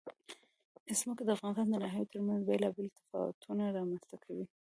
[0.99, 4.45] ځمکه د افغانستان د ناحیو ترمنځ بېلابېل تفاوتونه رامنځ ته کوي.